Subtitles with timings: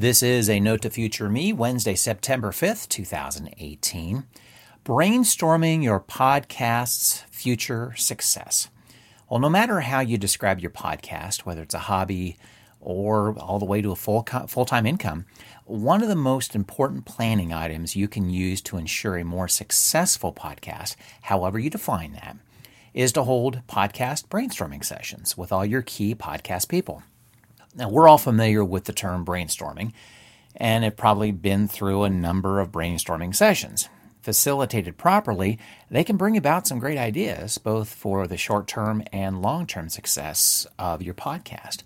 [0.00, 4.26] This is a Note to Future Me, Wednesday, September 5th, 2018.
[4.84, 8.68] Brainstorming your podcast's future success.
[9.28, 12.36] Well, no matter how you describe your podcast, whether it's a hobby
[12.80, 15.26] or all the way to a full full-time income,
[15.64, 20.32] one of the most important planning items you can use to ensure a more successful
[20.32, 22.36] podcast, however you define that,
[22.94, 27.02] is to hold podcast brainstorming sessions with all your key podcast people.
[27.78, 29.92] Now, we're all familiar with the term brainstorming
[30.56, 33.88] and have probably been through a number of brainstorming sessions.
[34.20, 39.40] Facilitated properly, they can bring about some great ideas, both for the short term and
[39.40, 41.84] long term success of your podcast.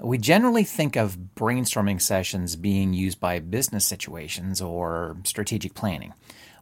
[0.00, 6.12] We generally think of brainstorming sessions being used by business situations or strategic planning.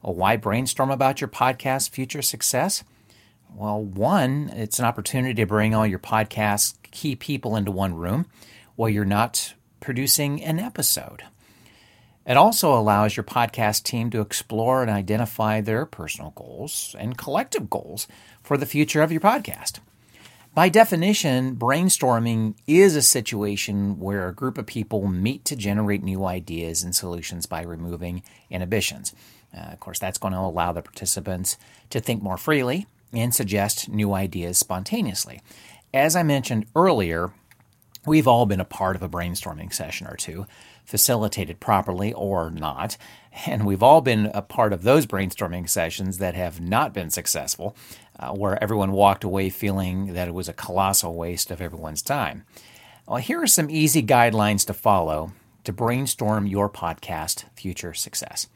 [0.03, 2.85] Why brainstorm about your podcast's future success?
[3.55, 8.27] Well, one, it's an opportunity to bring all your podcast key people into one room
[8.79, 11.25] while you're not producing an episode.
[12.25, 17.69] It also allows your podcast team to explore and identify their personal goals and collective
[17.69, 18.07] goals
[18.41, 19.81] for the future of your podcast.
[20.55, 26.25] By definition, brainstorming is a situation where a group of people meet to generate new
[26.25, 29.13] ideas and solutions by removing inhibitions.
[29.53, 31.57] Uh, of course, that's going to allow the participants
[31.91, 35.41] to think more freely and suggest new ideas spontaneously.
[35.93, 37.33] As I mentioned earlier,
[38.09, 40.47] we've all been a part of a brainstorming session or two,
[40.85, 42.97] facilitated properly or not,
[43.47, 47.77] and we've all been a part of those brainstorming sessions that have not been successful,
[48.19, 52.45] uh, where everyone walked away feeling that it was a colossal waste of everyone's time.
[53.07, 55.33] Well, here are some easy guidelines to follow
[55.65, 58.49] to brainstorm your podcast future success.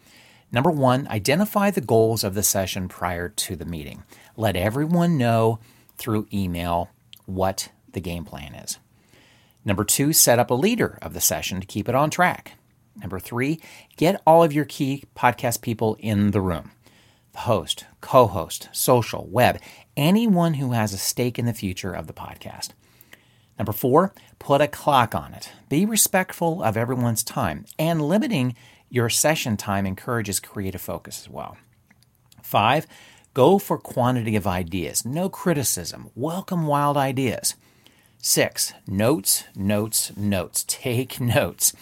[0.51, 4.03] Number one, identify the goals of the session prior to the meeting.
[4.37, 5.59] Let everyone know
[5.97, 6.91] through email
[7.27, 8.79] what the game plan is.
[9.65, 12.53] Number two, set up a leader of the session to keep it on track.
[12.97, 13.61] Number three,
[13.97, 16.73] get all of your key podcast people in the room
[17.33, 19.59] the host, co host, social, web,
[19.97, 22.71] anyone who has a stake in the future of the podcast.
[23.59, 25.51] Number four, put a clock on it.
[25.69, 28.55] Be respectful of everyone's time, and limiting
[28.91, 31.57] your session time encourages creative focus as well.
[32.43, 32.87] Five,
[33.33, 35.07] go for quantity of ideas.
[35.07, 36.11] No criticism.
[36.15, 37.55] Welcome wild ideas.
[38.25, 40.65] Six, notes, notes, notes.
[40.69, 41.75] Take notes.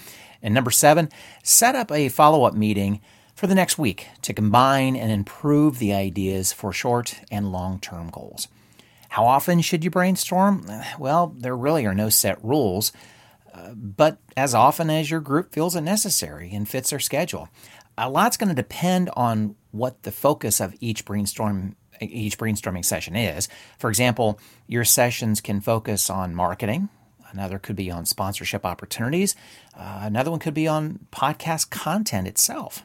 [0.42, 1.10] And number seven,
[1.42, 3.00] set up a follow up meeting
[3.34, 8.08] for the next week to combine and improve the ideas for short and long term
[8.10, 8.48] goals.
[9.10, 10.66] How often should you brainstorm?
[10.98, 12.90] Well, there really are no set rules
[13.54, 17.48] uh, but as often as your group feels it necessary and fits their schedule.
[17.98, 23.16] A lot's going to depend on what the focus of each brainstorm each brainstorming session
[23.16, 23.48] is.
[23.78, 26.88] For example, your sessions can focus on marketing.
[27.32, 29.36] Another could be on sponsorship opportunities.
[29.76, 32.84] Uh, another one could be on podcast content itself.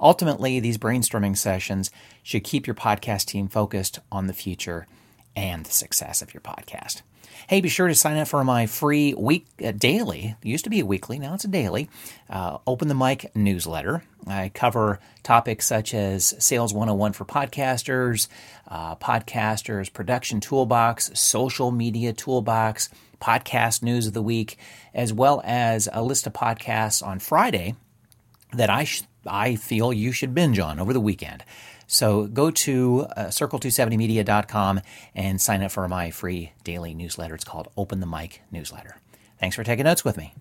[0.00, 1.90] Ultimately, these brainstorming sessions
[2.22, 4.86] should keep your podcast team focused on the future
[5.36, 7.02] and the success of your podcast.
[7.48, 10.34] Hey, be sure to sign up for my free week uh, daily.
[10.42, 11.88] It used to be a weekly, now it's a daily.
[12.28, 14.02] Uh, Open the mic newsletter.
[14.26, 18.26] I cover topics such as Sales 101 for podcasters,
[18.66, 22.88] uh, podcasters production toolbox, social media toolbox,
[23.20, 24.58] podcast news of the week,
[24.92, 27.76] as well as a list of podcasts on Friday
[28.54, 31.44] that I sh- I feel you should binge on over the weekend.
[31.86, 34.80] So go to uh, circle270media.com
[35.14, 37.34] and sign up for my free daily newsletter.
[37.34, 38.96] It's called Open the Mic Newsletter.
[39.38, 40.34] Thanks for taking notes with me.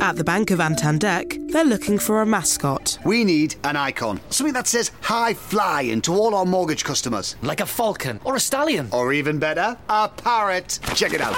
[0.00, 2.98] At the Bank of Antandek, they're looking for a mascot.
[3.04, 4.20] We need an icon.
[4.30, 7.36] Something that says high flying to all our mortgage customers.
[7.42, 8.88] Like a falcon or a stallion.
[8.92, 10.78] Or even better, a parrot.
[10.94, 11.34] Check it out.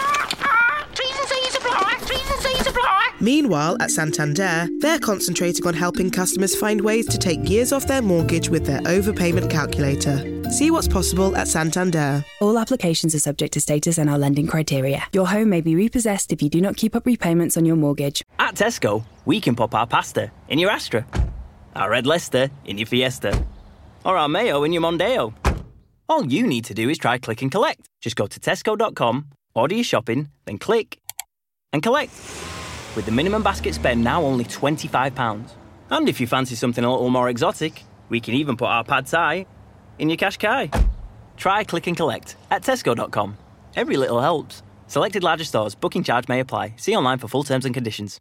[3.23, 8.01] Meanwhile, at Santander, they're concentrating on helping customers find ways to take years off their
[8.01, 10.41] mortgage with their overpayment calculator.
[10.51, 12.25] See what's possible at Santander.
[12.41, 15.05] All applications are subject to status and our lending criteria.
[15.13, 18.23] Your home may be repossessed if you do not keep up repayments on your mortgage.
[18.39, 21.07] At Tesco, we can pop our pasta in your Astra,
[21.77, 23.45] our red Leicester in your Fiesta,
[24.03, 25.35] or our mayo in your Mondeo.
[26.09, 27.83] All you need to do is try click and collect.
[28.01, 30.99] Just go to tesco.com, order your shopping, then click
[31.73, 32.11] and collect
[32.97, 35.53] with the minimum basket spend now only £25.
[35.91, 39.07] And if you fancy something a little more exotic, we can even put our pad
[39.07, 39.47] thai
[39.99, 40.89] in your Qashqai.
[41.37, 43.37] Try click and collect at tesco.com.
[43.77, 44.63] Every little helps.
[44.87, 46.75] Selected larger stores, booking charge may apply.
[46.77, 48.19] See online for full terms and conditions.